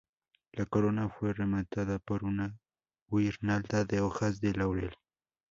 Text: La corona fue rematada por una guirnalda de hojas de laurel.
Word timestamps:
La 0.53 0.65
corona 0.65 1.09
fue 1.09 1.31
rematada 1.31 1.99
por 1.99 2.23
una 2.25 2.57
guirnalda 3.09 3.85
de 3.85 4.01
hojas 4.01 4.39
de 4.41 4.55
laurel. 4.55 4.95